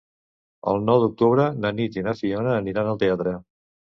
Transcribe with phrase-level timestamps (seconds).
[0.71, 3.35] El nou d'octubre na Nit i na Fiona aniran al teatre.